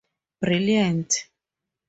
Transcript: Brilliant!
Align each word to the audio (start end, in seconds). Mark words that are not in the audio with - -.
Brilliant! 0.43 1.11